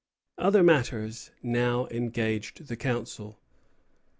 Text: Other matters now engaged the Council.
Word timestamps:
Other 0.39 0.63
matters 0.63 1.29
now 1.43 1.85
engaged 1.91 2.65
the 2.67 2.75
Council. 2.75 3.37